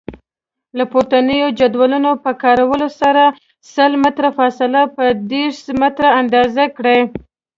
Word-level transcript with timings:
له 0.77 0.83
پورتنیو 0.91 1.47
جدولونو 1.59 2.11
په 2.23 2.31
کارولو 2.43 2.87
سره 3.01 3.23
سل 3.73 3.91
متره 4.03 4.29
فاصله 4.37 4.81
په 4.95 5.03
ډیسي 5.29 5.71
متره 5.81 6.09
اندازه 6.21 6.63
کړئ. 6.77 6.99